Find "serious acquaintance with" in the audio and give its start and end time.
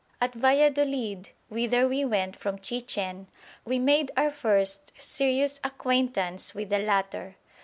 4.99-6.71